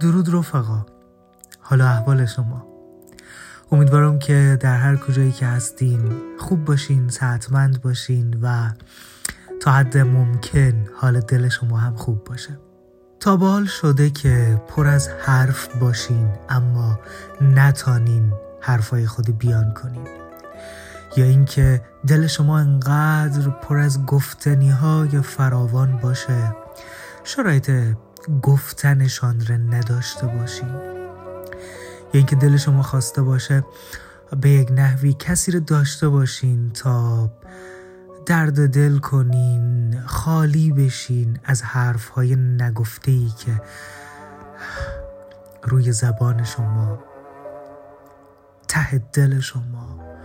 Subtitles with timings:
[0.00, 0.86] درود رفقا.
[1.60, 2.66] حالا احوال شما.
[3.72, 8.70] امیدوارم که در هر کجایی که هستین خوب باشین صحتمند باشین و
[9.62, 12.58] تا حد ممکن حال دل شما هم خوب باشه.
[13.20, 16.98] تا بال شده که پر از حرف باشین اما
[17.40, 20.25] نتانین حرفای خود بیان کنین.
[21.16, 26.56] یا اینکه دل شما انقدر پر از گفتنی های فراوان باشه
[27.24, 27.70] شرایط
[28.42, 33.64] گفتنشان را نداشته باشین یا اینکه دل شما خواسته باشه
[34.40, 37.30] به یک نحوی کسی رو داشته باشین تا
[38.26, 43.60] درد دل کنین خالی بشین از حرف های نگفته ای که
[45.62, 46.98] روی زبان شما
[48.68, 50.15] ته دل شما.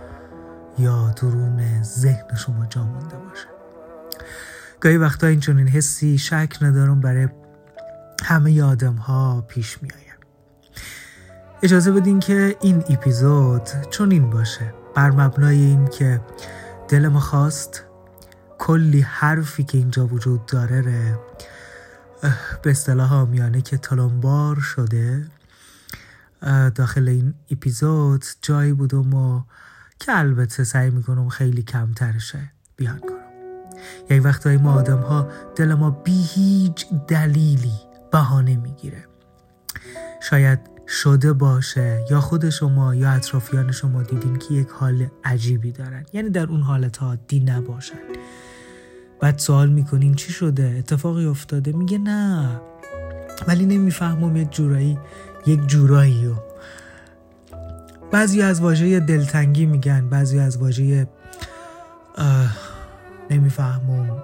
[0.78, 3.46] یا درون ذهن شما جا مونده باشه.
[4.80, 7.28] گاهی وقتا این چنین حسی شک ندارم برای
[8.24, 9.88] همه آدم ها پیش می
[11.62, 14.74] اجازه بدین که این اپیزود چون این باشه.
[14.94, 16.20] بر مبنای این که
[16.88, 17.84] دل ما خواست
[18.58, 21.18] کلی حرفی که اینجا وجود داره ره
[22.62, 25.26] به اصطلاح آمیانه که تلمبار شده
[26.74, 29.42] داخل این اپیزود جایی بودم و
[30.02, 32.38] که البته سعی می‌کنم خیلی کمترشه
[32.76, 33.18] بیان کنم.
[34.10, 37.72] یک وقتایی ما آدم ها دل ما بی هیچ دلیلی
[38.12, 39.04] بهانه می‌گیره.
[40.22, 46.04] شاید شده باشه یا خود شما یا اطرافیان شما دیدین که یک حال عجیبی دارن.
[46.12, 47.98] یعنی در اون حالت عادی نباشن.
[49.20, 52.60] بعد سوال می‌کنین چی شده؟ اتفاقی افتاده؟ میگه نه.
[53.48, 54.98] ولی نمی‌فهمم یک جورایی
[55.46, 56.34] یک جورایی و
[58.12, 61.08] بعضی از واژه دلتنگی میگن بعضی از واژه
[63.30, 64.22] نمی‌فهمم.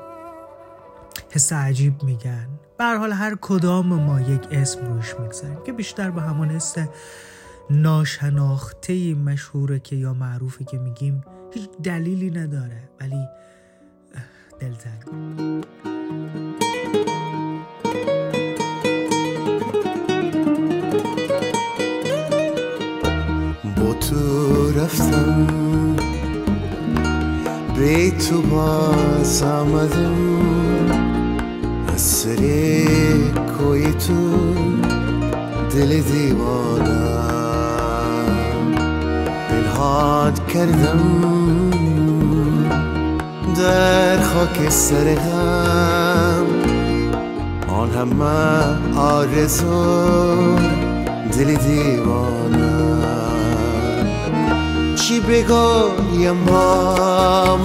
[1.31, 2.47] حس عجیب میگن.
[2.79, 6.75] به حال هر کدام ما یک اسم روش می‌گذاریم که بیشتر به همون حس
[7.71, 13.25] ناشناخته مشهوره که یا معروفی که میگیم هیچ دلیلی نداره ولی
[14.61, 15.05] دلتنگ.
[24.79, 25.47] رفتم.
[27.77, 30.15] به تو باز آمدم.
[31.97, 32.37] سر
[33.59, 34.55] کوی تو
[35.71, 37.49] دل دیوانم
[39.49, 41.01] پنهاد کردم.
[43.59, 46.47] در خاک سر غم
[47.69, 50.57] آن همه آرزو
[51.39, 52.68] دل دیوانم
[55.09, 56.37] چی بگویم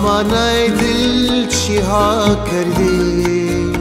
[0.03, 0.27] من
[0.67, 3.71] دل چی ها کردی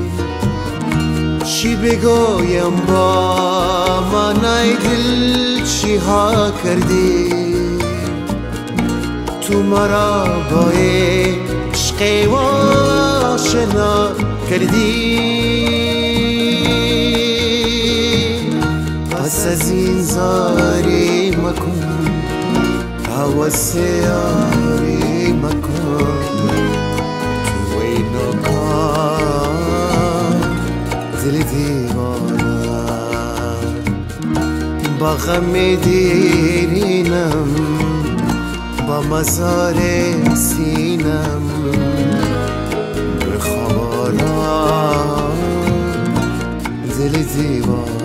[1.45, 7.29] چی بگویم با من ای دل چی ها کردی
[9.41, 14.09] تو مرا با عشق و آشنا
[14.51, 15.19] کردی.
[19.11, 22.12] پس از این زاری مکن.
[23.23, 25.83] حوث یاری مکن.
[31.25, 32.83] دل دیوانم
[35.01, 35.53] با غم
[35.85, 37.51] دیرینم
[38.89, 39.79] با مزار
[40.35, 41.43] سینم.
[46.83, 48.02] به دل دیوانم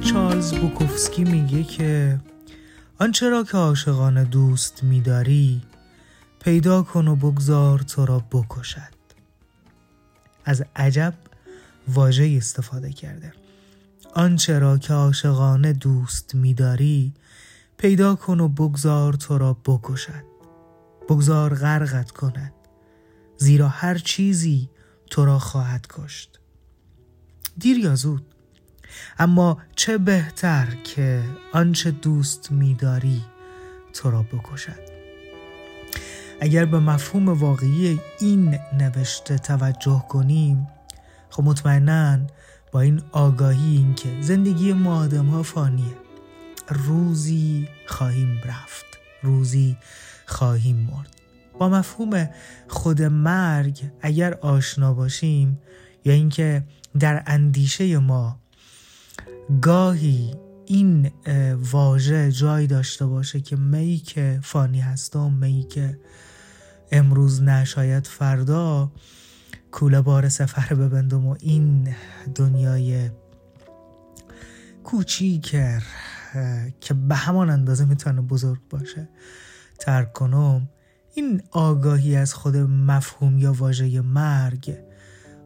[0.00, 2.20] چارلز بوکوفسکی میگه که
[2.98, 5.62] آنچه را که عاشقانه دوست میداری
[6.40, 8.98] پیدا کن و بگذار تو را بکشد.
[10.44, 11.14] از عجب
[11.88, 13.32] واژه استفاده کرده.
[14.14, 17.12] آنچه را که عاشقانه دوست میداری
[17.76, 20.24] پیدا کن و بگذار تو را بکشد.
[21.08, 22.52] بگذار غرقت کند
[23.36, 24.70] زیرا هر چیزی
[25.10, 26.38] تو را خواهد کشت.
[27.58, 28.27] دیر یا زود
[29.18, 33.22] اما چه بهتر که آنچه دوست میداری
[33.92, 34.88] تو را بکشد.
[36.40, 40.66] اگر به مفهوم واقعی این نوشته توجه کنیم
[41.30, 42.18] خب مطمئنا
[42.72, 45.94] با این آگاهی این که زندگی ما آدم ها فانیه.
[46.68, 48.86] روزی خواهیم رفت
[49.22, 49.76] روزی
[50.26, 51.18] خواهیم مرد.
[51.58, 52.28] با مفهوم
[52.68, 55.58] خود مرگ اگر آشنا باشیم
[56.04, 56.64] یا اینکه
[56.98, 58.40] در اندیشه ما
[59.62, 60.34] گاهی
[60.66, 61.10] این
[61.72, 65.98] واژه جای داشته باشه که می که فانی هستم می که
[66.92, 68.92] امروز نشاید فردا
[69.72, 71.94] کوله بار سفر ببندم و این
[72.34, 73.10] دنیای
[74.84, 75.82] کوچیکر
[76.80, 79.08] که به همان اندازه می‌تونه بزرگ باشه
[79.78, 80.68] ترک کنم.
[81.14, 84.78] این آگاهی از خود مفهوم یا واژه مرگ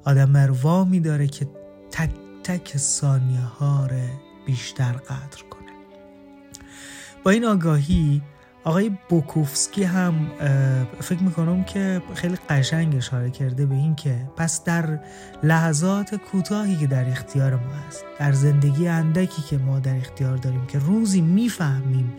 [0.05, 1.49] آدم وا میداره که
[1.91, 2.11] تک
[2.45, 3.89] تک ثانیه ها
[4.47, 5.73] بیشتر قدر کنه
[7.25, 8.23] با این آگاهی
[8.65, 10.31] آقای بوکوفسکی هم
[11.01, 15.01] فکر می‌کنم که خیلی قشنگ اشاره کرده به این که پس در
[15.43, 20.67] لحظات کوتاهی که در اختیار ما هست در زندگی اندکی که ما در اختیار داریم
[20.67, 22.13] که روزی می‌فهمیم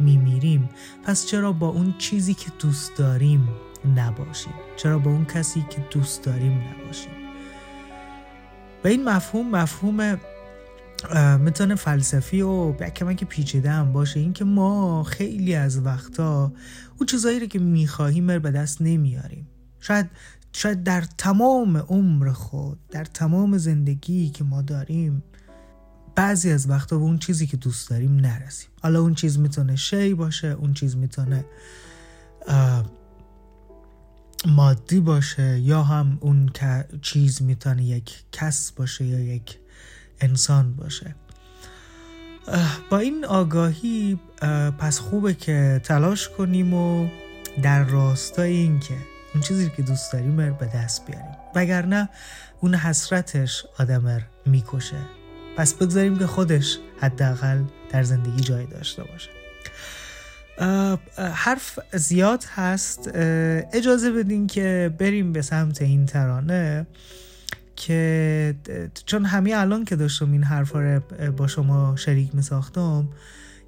[0.00, 0.68] میمیریم
[1.04, 3.48] پس چرا با اون چیزی که دوست داریم
[3.96, 7.21] نباشیم؟ چرا با اون کسی که دوست داریم نباشیم؟
[8.82, 10.18] به این مفهوم مفهوم
[11.40, 14.20] می‌تونه فلسفی و کمان که پیچیده هم باشه.
[14.20, 16.52] اینکه ما خیلی از وقتا
[16.98, 19.48] اون چیزایی رو که می‌خواهیم به دست نمیاریم.
[19.80, 20.10] شاید
[20.52, 25.22] شاید در تمام عمر خود در تمام زندگی که ما داریم
[26.14, 28.68] بعضی از وقتا به اون چیزی که دوست داریم نرسیم.
[28.82, 31.44] حالا اون چیز می‌تونه شی باشه اون چیز می‌تونه
[34.46, 36.50] مادی باشه یا هم اون
[37.02, 39.58] چیز می‌تونه یک کس باشه یا یک
[40.20, 41.14] انسان باشه.
[42.90, 44.20] با این آگاهی
[44.78, 47.08] پس خوبه که تلاش کنیم و
[47.62, 48.94] در راستای این که
[49.34, 51.36] اون چیزی که دوست داریم به دست بیاریم.
[51.54, 52.08] وگرنه
[52.60, 54.98] اون حسرتش آدم می‌کشه.
[55.56, 59.41] پس بگذاریم که خودش حداقل در زندگی جای داشته باشه.
[61.16, 63.10] حرف زیاد هست
[63.72, 66.86] اجازه بدین که بریم به سمت این ترانه
[67.76, 68.54] که
[69.06, 71.00] چون همین الان که داشتم این حرفا رو
[71.36, 73.08] با شما شریک می ساختم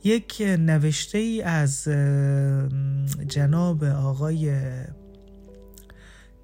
[0.04, 1.88] یک نوشته ای از
[3.28, 4.52] جناب آقای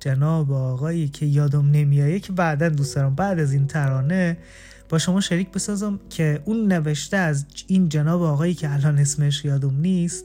[0.01, 4.37] جناب آقایی که یادم نمیایه که بعدا دوست دارم بعد از این ترانه
[4.89, 9.81] با شما شریک بسازم که اون نوشته از این جناب آقایی که الان اسمش یادم
[9.81, 10.25] نیست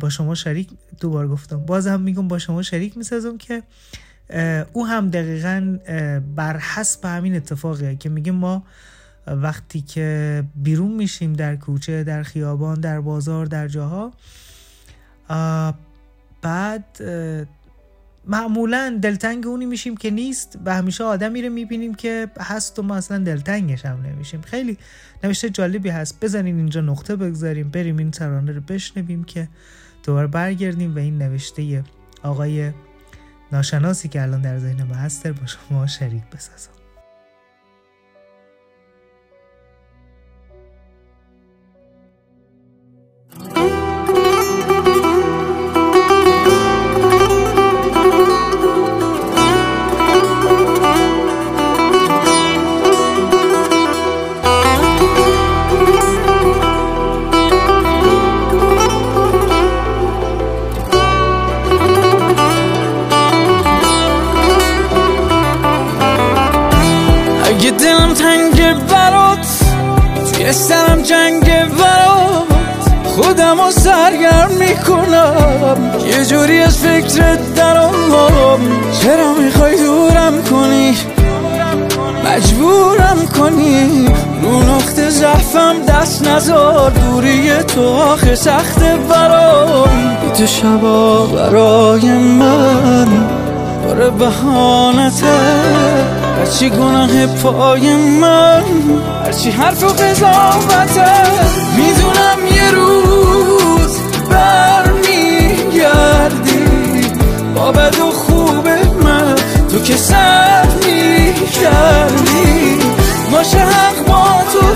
[0.00, 0.68] با شما شریک
[1.00, 1.56] دوبار گفتم.
[1.56, 3.62] بازم میگم با شما شریک می‌سازم که
[4.72, 5.78] او هم دقیقا
[6.36, 8.62] بر حسب همین اتفاقه که میگه ما
[9.26, 14.12] وقتی که بیرون میشیم در کوچه در خیابان در بازار در جاها
[16.42, 16.84] بعد
[18.26, 22.96] معمولا دلتنگ اونی میشیم که نیست و همیشه آدمی رو می‌بینیم که هست و ما
[22.96, 24.40] اصلا دلتنگش هم نمیشیم.
[24.40, 24.78] خیلی
[25.24, 26.20] نوشته جالبی هست.
[26.20, 29.48] بزنین اینجا نقطه بگذاریم بریم این ترانه رو بشنویم که
[30.04, 31.84] دوباره برگردیم و این نوشته
[32.22, 32.72] آقای
[33.52, 36.83] ناشناسی که الان در ذهن ما هست با شما شریک بسازم.
[76.06, 78.60] یه جوری از فکرت درام
[79.02, 80.96] چرا می‌خوای دورم کنی؟
[82.24, 84.08] مجبورم کنی.
[84.42, 86.90] رو نقطه زحفم دست نزار.
[86.90, 89.88] دوری تو آخه سخت برام.
[90.38, 93.08] تو شبا برای من
[93.84, 95.26] باره بهانته.
[96.38, 98.62] هرچی گناه پای من.
[99.34, 101.12] هرچی حرف و قضاوته
[101.76, 103.98] می‌دونم یه روز
[104.30, 105.12] برمیگردی.
[107.54, 108.68] با بد و خوب
[109.02, 109.34] من
[109.72, 112.78] تو که سر می‌کردی.
[113.32, 114.66] باشه حق با تو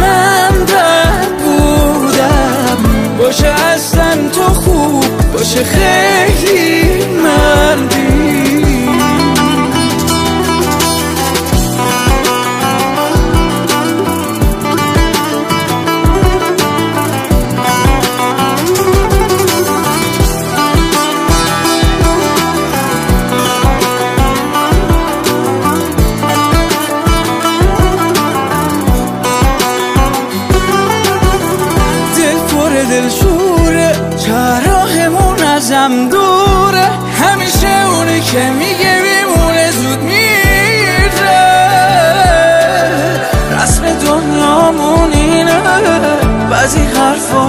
[0.00, 2.78] من بد بودم.
[3.18, 6.61] باشه اصلا تو خوب باشه خیلی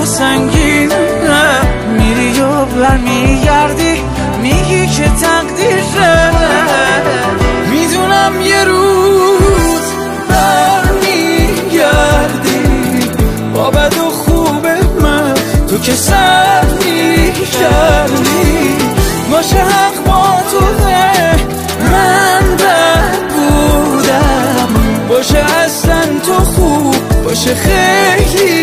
[0.06, 0.96] سنگینه.
[1.98, 4.02] میری و برمیگردی
[4.42, 6.32] میگی که تقدیره.
[7.72, 9.82] می‌دونم یه روز
[10.30, 11.52] برمیگردی.
[13.54, 15.34] با بد و خوبه من
[15.70, 18.76] تو که سر می‌کردی.
[19.32, 20.60] باشه حق با تو
[21.92, 24.70] من بد بودم.
[25.10, 28.63] باشه اصلا تو خوب باشه خیلی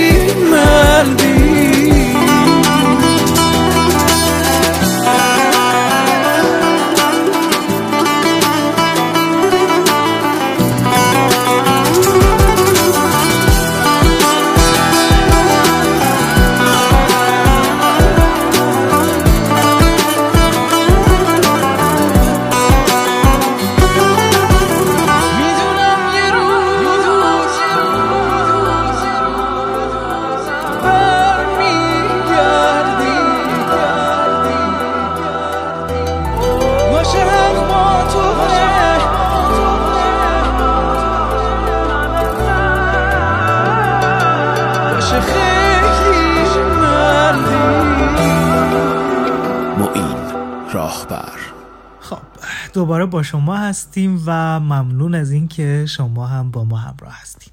[53.01, 57.53] دوباره با شما هستیم و ممنون از اینکه شما هم با ما همراه هستیم.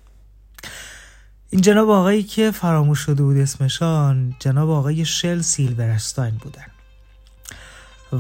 [1.49, 6.65] این جناب آقایی که فراموش شده بود اسمشان جناب آقای شل سیلورستاین بودن.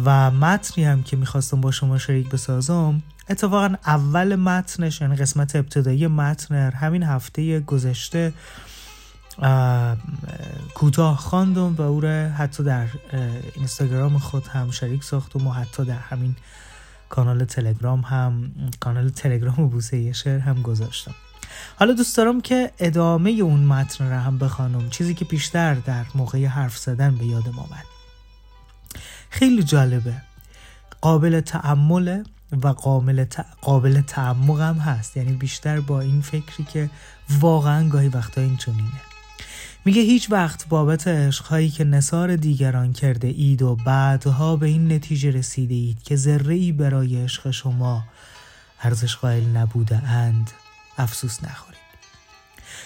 [0.05, 6.07] و متنی هم که می‌خواستم با شما شریک بسازم اتفاقا اول متنش یعنی قسمت ابتدایی
[6.07, 8.33] متن همین هفته گذشته
[9.39, 9.97] اه،
[10.73, 12.87] کوتاه خواندم و او را حتی در
[13.55, 16.35] اینستاگرام خود هم شریک ساختم و حتی در همین
[17.09, 21.15] کانال تلگرام هم کانال تلگرام بوسه شعر هم گذاشتم.
[21.79, 26.45] حالا دوست دارم که ادامه اون متن را هم بخوانم چیزی که بیشتر در موقع
[26.45, 27.85] حرف زدن به یادم آمد.
[29.29, 30.21] خیلی جالبه.
[31.01, 33.45] قابل تعمله و قابل, ت...
[33.61, 36.89] قابل تعمق هم هست یعنی بیشتر با این فکری که
[37.39, 39.01] واقعا گاهی وقتا این چونینه
[39.87, 45.31] میگه هیچ وقت بابت عشقهایی که نصار دیگران کرده اید و بعدها به این نتیجه
[45.31, 48.03] رسیده اید که ذره ای برای عشق شما
[48.81, 50.51] ارزش قائل نبوده اند
[50.97, 51.79] افسوس نخورید.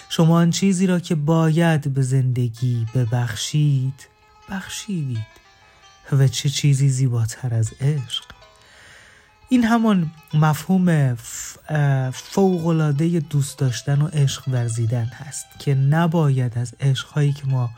[0.08, 4.08] شما آن چیزی را که باید به زندگی ببخشید
[4.50, 5.26] بخشیدید.
[6.12, 8.31] و چه چیزی زیباتر از عشق؟
[9.52, 11.18] این همان مفهوم ف-
[11.68, 17.70] اه، فوق‌العاده دوست داشتن و عشق ورزیدن هست که نباید از عشقهایی که ما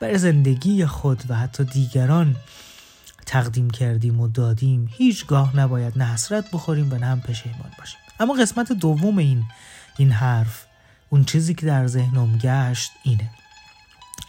[0.00, 2.36] بر زندگی خود و حتی دیگران
[3.26, 8.00] تقدیم کردیم و دادیم هیچگاه نباید نه حسرت بخوریم و نه هم پشیمان باشیم.
[8.20, 9.44] اما قسمت دوم این
[9.98, 10.66] این حرف
[11.10, 13.30] اون چیزی که در ذهنم گشت اینه.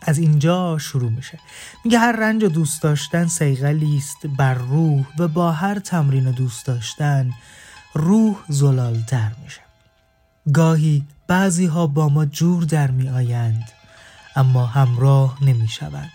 [0.02, 1.40] از اینجا شروع میشه.
[1.86, 6.66] میگه هر رنج و دوست داشتن سیغلی است بر روح و با هر تمرین دوست
[6.66, 7.32] داشتن
[7.94, 9.62] روح زلالتر میشه.
[10.54, 13.72] گاهی بعضی ها با ما جور در می آیند
[14.36, 16.12] اما همراه نمی شوند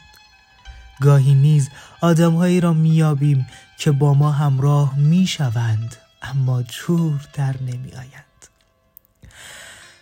[1.01, 1.69] گاهی نیز
[2.01, 3.47] آدمهایی را میابیم
[3.79, 8.30] که با ما همراه می شوند اما جور در نمی آیند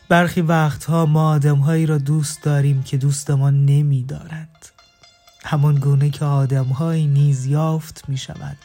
[0.09, 4.67] برخی وقتها ما آدمهایی را دوست داریم که دوستمان نمی دارند
[5.45, 8.59] همان گونه که آدمهایی نیز یافت می شوند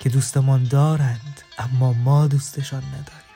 [0.00, 3.30] که دوستمان دارند اما ما دوستشان نداریم.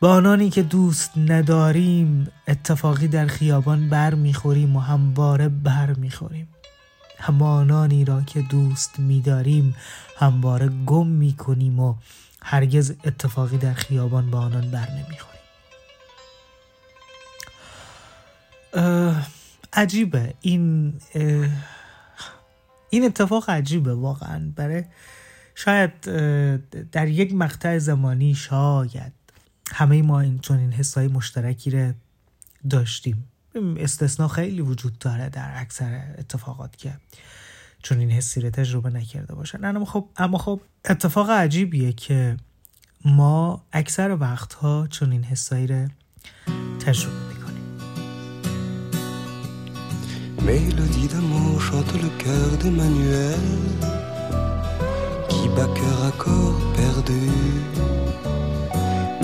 [0.00, 6.48] با آنانی که دوست نداریم اتفاقی در خیابان بر می‌خوریم و همواره بر می‌خوریم
[7.28, 9.76] اما آنانی را که دوست میداریم
[10.18, 11.94] همواره گم می‌کنیم و
[12.42, 15.40] هرگز اتفاقی در خیابان با آنان بر نمی‌خوریم.
[19.72, 20.34] عجیبه.
[20.40, 20.94] این
[22.90, 24.52] این اتفاق عجیبه واقعا.
[24.56, 24.84] برای
[25.54, 26.00] شاید
[26.90, 29.12] در یک مقطع زمانی شاید
[29.72, 31.92] همه ما این چون این حسای مشترکی رو
[32.70, 33.28] داشتیم.
[33.76, 36.92] استثناء خیلی وجود داره در اکثر اتفاقات که
[37.82, 42.36] چون این حسی رو تجربه نکرده باشن اما خب اما خب اتفاق عجیبیه که
[43.04, 45.88] ما اکثر وقتها چون این حسایی رو
[46.86, 47.60] تجربه می‌کنیم
[50.46, 53.48] Mélodie d'amour chante le cœur d'Emmanuel
[55.30, 57.24] qui bat cœur à corps perdu.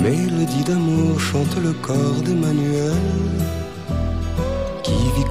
[0.05, 3.03] Mélodie d'amour chante le corps d'Emmanuel
[4.85, 5.27] qui vit.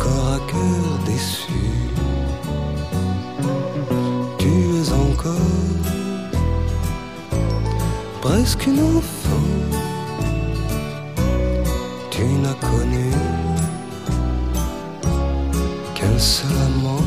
[8.20, 9.48] presque une enfant.
[12.10, 13.10] Tu n'as connu
[15.94, 17.06] qu'un seul amant,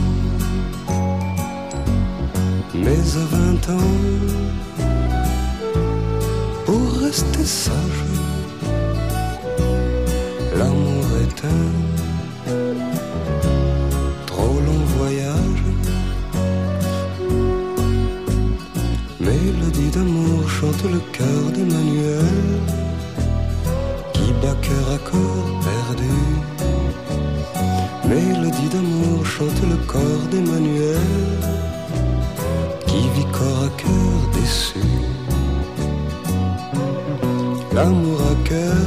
[2.73, 3.95] mais à vingt ans,
[6.65, 8.18] pour rester sage.
[20.59, 22.35] Chante le cœur d'Emmanuel
[24.13, 26.17] qui bat cœur à corps perdu.
[28.09, 30.97] Mélodie d'amour chante le corps d'Emmanuel
[32.87, 34.89] qui vit corps à cœur déçu.
[37.73, 38.85] L'amour à cœur,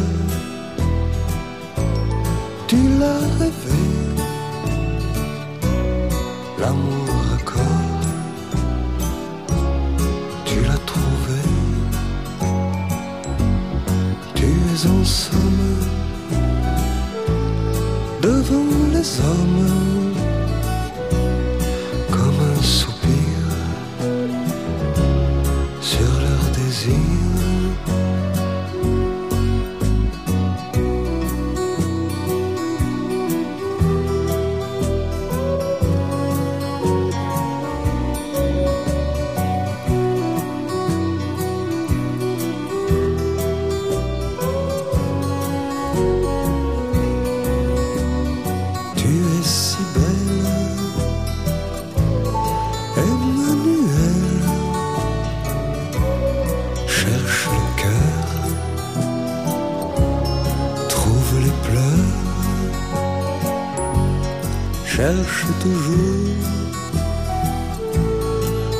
[65.12, 66.36] Cherche toujours,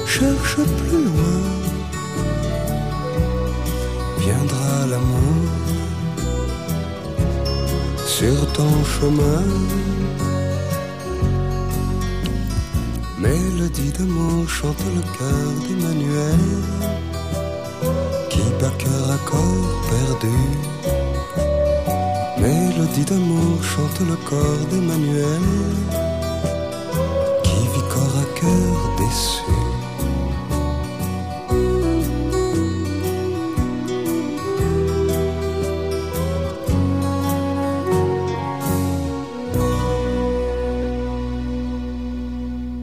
[0.07, 1.39] cherche plus loin.
[4.19, 5.45] Viendra l'amour
[8.07, 9.45] sur ton chemin.
[13.19, 16.45] Mélodie d'amour chante le cœur d'Emmanuel
[18.31, 20.39] qui bat cœur à corps perdu.
[22.41, 25.43] Mélodie d'amour chante le corps d'Emmanuel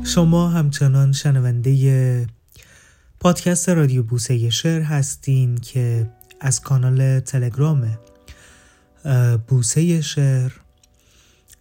[0.10, 2.28] شما همچنان شنونده
[3.20, 6.10] پادکست رادیو بوسه شعر هستین که
[6.42, 7.98] از کانال تلگرام
[9.48, 10.52] بوسه شعر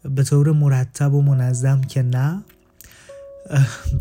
[0.02, 2.42] به طور مرتب و منظم که نه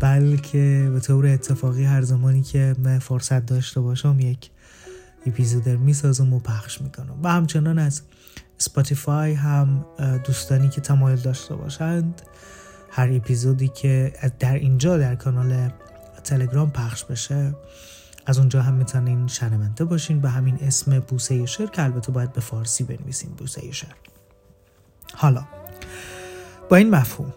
[0.00, 4.50] بلکه به طور اتفاقی هر زمانی که من فرصت داشته باشم یک
[5.26, 7.20] اپیزود می‌سازم و پخش می‌کنم.
[7.22, 8.02] و همچنان از
[8.58, 9.86] سپاتیفای هم
[10.24, 12.22] دوستانی که تمایل داشته باشند
[12.90, 15.70] هر اپیزودی که در اینجا در کانال
[16.24, 17.54] تلگرام پخش بشه
[18.26, 20.20] از اونجا هم می‌تونین شنونده باشین.
[20.20, 23.94] به همین اسم بوسه شعر که البته باید به فارسی بنویسین بوسه شعر.
[25.14, 25.44] حالا
[26.68, 27.32] با این مفهوم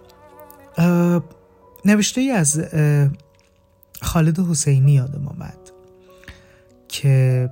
[1.86, 2.62] نوشته ای از
[4.02, 5.58] خالد حسینی یادم آمد
[6.88, 7.50] که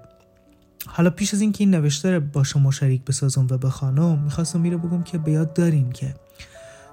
[0.88, 4.78] حالا پیش از اینکه این نوشته رو با شما شریک بسازم و بخوانم می‌خواستم میره
[4.78, 6.16] بگم که به یاد دارین که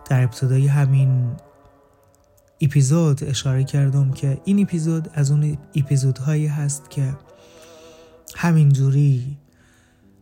[0.09, 1.37] در ابتدای همین
[2.61, 7.15] اپیزود اشاره کردم که این اپیزود از اون اپیزودهایی هست که
[8.37, 9.39] همینجوری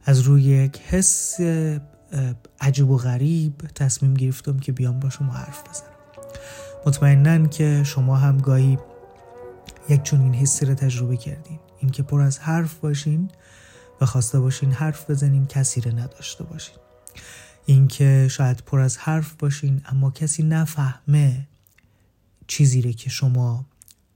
[0.05, 5.69] از روی یک حس اه، عجیب و غریب تصمیم گرفتم که بیام با شما حرف
[5.69, 5.89] بزنم.
[6.87, 8.79] مطمئنا که شما هم گاهی
[9.89, 11.59] یک چنین حسی رو تجربه کردین.
[11.79, 13.31] اینکه پر از حرف باشین
[14.01, 16.77] و خواسته باشین حرف بزنین کسی رو نداشته باشین.
[17.67, 21.49] اینکه شاید پر از حرف باشین اما کسی نفهمه
[22.47, 23.67] چیزی رو که شما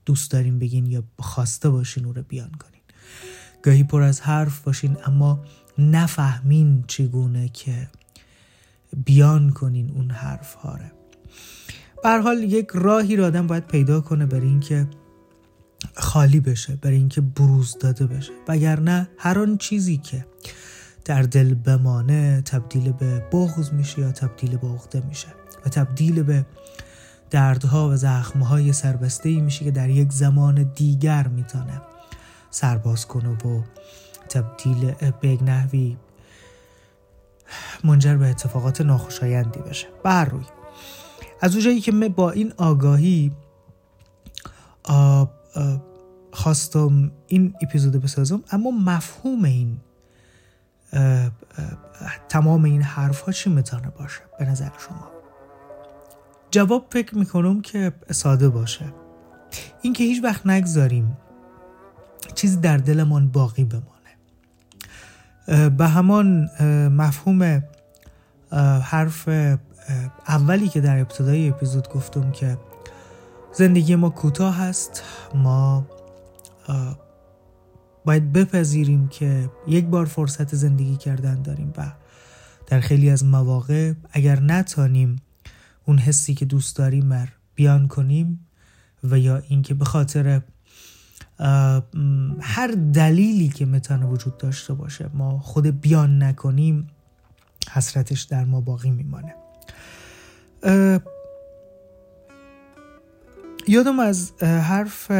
[0.06, 2.82] دوست دارین بگین یا خواسته باشین او رو بیان کنین.
[3.62, 5.44] گاهی پر از حرف باشین اما
[5.78, 7.88] نفهمین چگونه که
[9.04, 10.84] بیان کنین اون حرف ها رو.
[12.02, 14.86] به هر حال یک راهی رو آدم باید پیدا کنه برای اینکه
[15.94, 18.32] خالی بشه برای اینکه بروز داده بشه.
[18.48, 20.26] وگرنه هر آن چیزی که
[21.08, 25.28] در دل بمانه تبدیل به بغض میشه یا تبدیل به عقده میشه
[25.66, 26.46] و تبدیل به
[27.30, 31.82] دردها و زخمهای سربسته میشه که در یک زمان دیگر می‌تونه
[32.50, 33.62] سرباز کنه و
[34.28, 35.96] تبدیل به یک نحوی
[37.84, 39.86] منجر به اتفاقات ناخوشایندی بشه.
[40.04, 40.44] به هر روی
[41.40, 43.32] از اونجایی که من با این آگاهی
[44.84, 45.76] آ، آ،
[46.32, 49.78] خواستم این اپیزود بسازم اما مفهوم این
[52.28, 55.10] تمام این حرف ها چی می‌تونه باشه به نظر شما؟
[56.50, 58.84] جواب فکر می‌کنم که ساده باشه.
[59.82, 61.16] اینکه هیچ وقت نگذاریم
[62.34, 63.88] چیزی در دلمان باقی بمانه.
[65.68, 66.50] به همان
[66.88, 67.62] مفهوم
[68.82, 69.28] حرف
[70.28, 72.58] اولی که در ابتدای اپیزود گفتم که
[73.52, 75.02] زندگی ما کوتاه هست
[75.34, 75.86] ما
[78.04, 81.92] باید بپذیریم که یک بار فرصت زندگی کردن داریم و
[82.66, 85.16] در خیلی از مواقع اگر نتانیم
[85.84, 88.46] اون حسی که دوست داریم بر بیان کنیم
[89.04, 90.42] و یا اینکه به خاطر
[92.40, 96.86] هر دلیلی که می‌تونه وجود داشته باشه ما خود بیان نکنیم
[97.70, 99.34] حسرتش در ما باقی میمانه.
[103.68, 105.10] یادم از حرف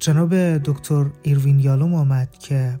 [0.00, 2.80] جناب دکتر ایروین یالوم آمد که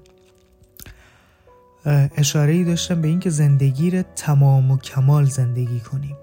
[2.16, 6.16] اشاره ای داشتم به اینکه زندگی رو تمام و کمال زندگی کنیم.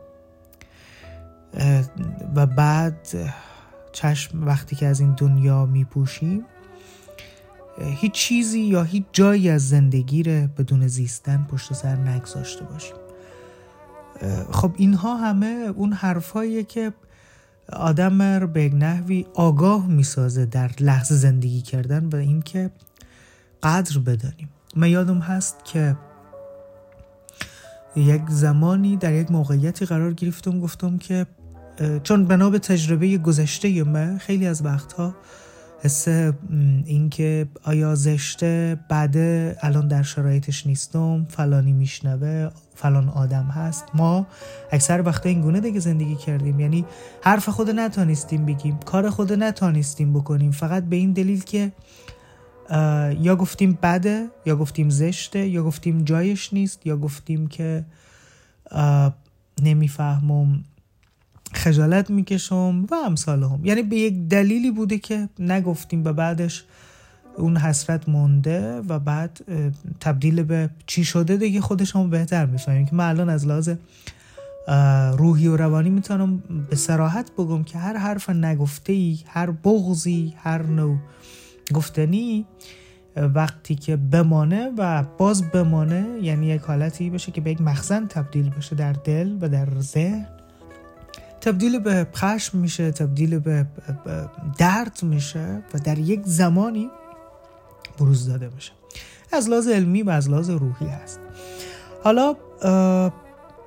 [2.36, 3.08] و بعد
[3.91, 6.45] چشم وقتی که از این دنیا میپوشیم
[7.82, 12.95] هیچ چیزی یا هیچ جایی از زندگی رو بدون زیستن پشت سر نگذاشته باشیم.
[14.51, 16.93] خب اینها همه اون حرفاییه که
[17.73, 22.69] آدم رو به نحوی آگاه می‌سازه در لحظه زندگی کردن و اینکه
[23.63, 24.49] قدر بدانیم.
[24.75, 25.97] من یادم هست که
[27.95, 31.25] یک زمانی در یک موقعیتی قرار گرفتم گفتم که
[32.03, 35.15] چون بنا به تجربه گذشته من خیلی از وقتها
[35.83, 36.07] حس
[36.85, 43.85] اینکه آیا زشته بعده الان در شرایطش نیستم فلانی میشنوه فلان آدم هست.
[43.93, 44.27] ما
[44.71, 46.59] اکثر وقتا این گونه دیگه زندگی کردیم.
[46.59, 46.85] یعنی
[47.23, 50.51] حرف خود نتانستیم بگیم کار خود نتانستیم بکنیم.
[50.51, 51.71] فقط به این دلیل که
[53.19, 57.85] یا گفتیم بده یا گفتیم زشته یا گفتیم جایش نیست یا گفتیم که
[59.61, 60.63] نمی‌فهمم.
[61.53, 63.65] خجالت می‌کشم و امثال هم.
[63.65, 66.63] یعنی به یک دلیلی بوده که نگفتیم و بعدش
[67.37, 69.39] اون حسرت مونده و بعد
[69.99, 73.69] تبدیل به چی شده دیگه خودش هم بهتر می‌فهمیم که من الان از لحاظ
[75.17, 80.63] روحی و روانی می‌تونم به سراحت بگم که هر حرف نگفته ای هر بغزی هر
[80.63, 80.97] نوع
[81.73, 82.45] گفتنی
[83.15, 88.49] وقتی که بمانه و باز بمانه یعنی یک حالتی بشه که به یک مخزن تبدیل
[88.49, 90.25] بشه در دل و در ذهن.
[91.41, 93.65] تبدیل به خشم میشه تبدیل به
[94.58, 96.89] درد میشه و در یک زمانی
[97.99, 98.71] بروز داده میشه.
[99.32, 101.19] از لحاظ علمی و از لحاظ روحی هست.
[102.04, 102.36] حالا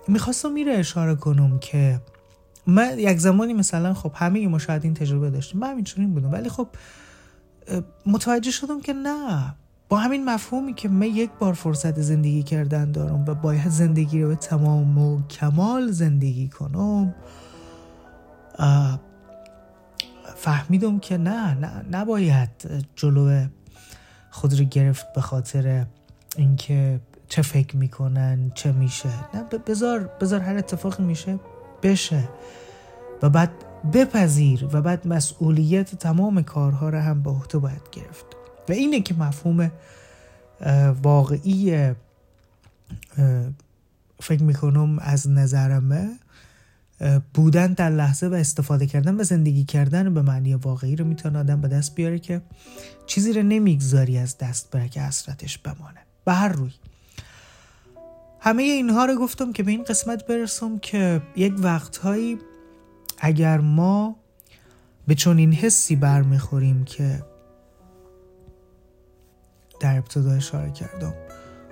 [0.09, 2.01] می‌خواستم میره اشاره کنم که
[2.67, 6.49] من یک زمانی مثلا خب همه ما شاید این تجربه داشتیم من همین بودم ولی
[6.49, 6.69] خب
[8.07, 9.55] متوجه شدم که نه.
[9.89, 14.29] با همین مفهومی که من یک بار فرصت زندگی کردن دارم و باید زندگی رو
[14.29, 17.15] به تمام و کمال زندگی کنم.
[20.37, 22.51] فهمیدم که نه, نه نباید
[22.97, 23.47] جلو
[24.31, 25.87] خود رو گرفت به خاطر
[26.37, 29.09] اینکه چه فکر می‌کنن چه میشه.
[29.35, 31.40] نه بذار بذار هر اتفاقی میشه
[31.83, 32.29] بشه
[33.23, 33.51] و بعد
[33.93, 38.27] بپذیر و بعد مسئولیت تمام کارها رو هم به عهده باید گرفت.
[38.69, 39.71] و اینه که مفهوم
[41.03, 41.93] واقعی
[44.21, 46.11] فکر می‌کنم از نظرمه
[47.35, 51.61] بودن در لحظه و استفاده کردن و زندگی کردن به معنی واقعی رو می‌تونه آدم
[51.61, 52.43] به دست بیاره که
[53.07, 56.01] چیزی رو نمی‌گذاری از دست بره که حسرتش بمانه.
[56.25, 56.73] به هر روی.
[58.41, 62.39] همه اینها رو گفتم که به این قسمت برسم که یک وقتهایی
[63.19, 64.17] اگر ما
[65.07, 67.25] به چون این حسی برمیخوریم که
[69.81, 71.15] در ابتدا اشاره کردم.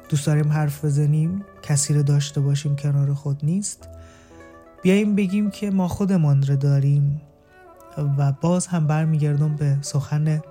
[0.09, 3.89] دوست داریم حرف بزنیم؟ کسی رو داشته باشیم کنار خود نیست؟
[4.83, 7.21] بیاییم بگیم که ما خودمان رو داریم
[8.19, 10.43] و باز هم برمیگردم به سخن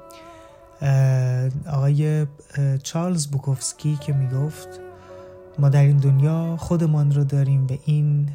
[1.68, 2.28] آقای
[2.84, 4.68] چارلز بوکوفسکی که می‌گفت
[5.60, 8.30] ما در این دنیا خودمان رو داریم و این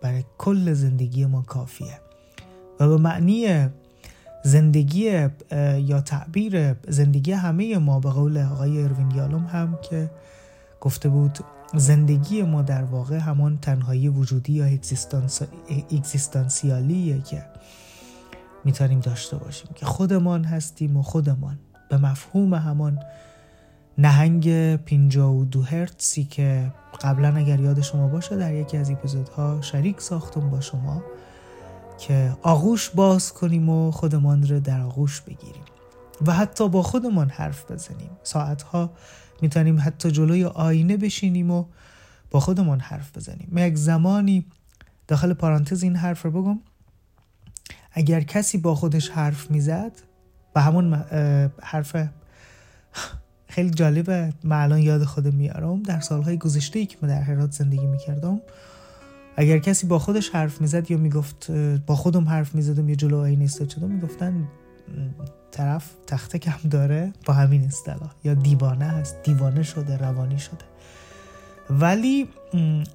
[0.00, 2.00] برای کل زندگی ما کافیه.
[2.80, 3.68] و به معنی
[4.44, 5.28] زندگی
[5.78, 10.10] یا تعبیر زندگی همه ما به قول آقای اروین یالوم هم که
[10.80, 11.38] گفته بود
[11.76, 14.64] زندگی ما در واقع همان تنهایی وجودی یا
[15.90, 17.44] اگزیستانسیالیه که
[18.64, 21.58] می‌تونیم داشته باشیم که خودمان هستیم و خودمان.
[21.90, 22.98] به مفهوم همان
[23.98, 30.50] نهنگ 52 هرتسی که قبلا اگر یاد شما باشه در یکی از اپیزودها شریک ساختم
[30.50, 31.02] با شما
[31.98, 35.73] که آغوش باز کنیم و خودمان رو در آغوش بگیریم.
[36.26, 38.10] و حتی با خودمان حرف بزنیم.
[38.22, 38.92] ساعتها
[39.42, 41.64] می‌تونیم حتی جلوی آینه بشینیم و
[42.30, 43.48] با خودمان حرف بزنیم.
[43.52, 44.46] من یک زمانی
[45.08, 46.58] داخل پارانتز این حرف رو بگم.
[47.92, 49.92] اگر کسی با خودش حرف می‌زد
[50.54, 50.94] و همون
[51.62, 51.96] حرف
[53.54, 57.52] خیلی جالبه من الان یاد خودم میارم در سالهای گذشته ای که من در هرات
[57.52, 58.40] زندگی می‌کردم
[59.36, 61.50] اگر کسی با خودش حرف می‌زد یا می‌گفت
[61.86, 64.48] با خودم حرف می‌زدم یا جلو این ایستاد شدم می‌گفتن
[65.50, 68.10] طرف تخته کم داره با همین اصطلاح.
[68.24, 69.22] یا دیوانه هست.
[69.22, 70.64] دیوانه شده روانی شده.
[71.70, 72.28] ولی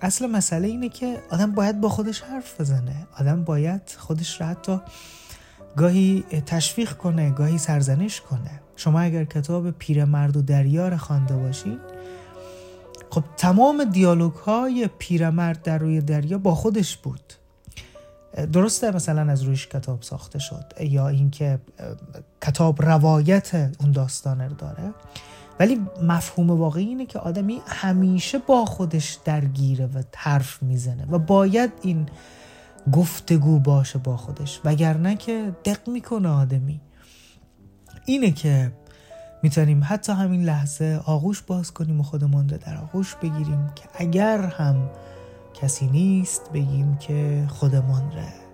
[0.02, 3.08] اصل مسئله اینه که آدم باید با خودش حرف بزنه.
[3.19, 4.80] آدم باید خودش را حتی
[5.78, 8.62] گاهی تشویق کنه گاهی سرزنش کنه.
[8.75, 11.80] شما اگر کتاب پیرمرد و دریار خوانده باشید
[13.10, 17.34] خب تمام دیالوگ های پیرمرد در روی دریا با خودش بود.
[18.45, 21.60] درسته مثلا از رویش کتاب ساخته شد یا اینکه
[22.41, 24.93] کتاب روایت اون داستانه رو داره.
[25.60, 31.71] ولی مفهوم واقعی اینه که آدمی همیشه با خودش درگیره و حرف می‌زنه و باید
[31.82, 32.10] این
[32.91, 34.60] گفتگو باشه با خودش.
[34.65, 36.82] وگرنه که دق می‌کنه آدمی.
[38.06, 38.71] اینه که
[39.43, 44.41] می‌تونیم حتی همین لحظه آغوش باز کنیم و خودمون رو در آغوش بگیریم که اگر
[44.41, 44.89] هم
[45.61, 48.48] کسی نیست بگیم که خودمون ره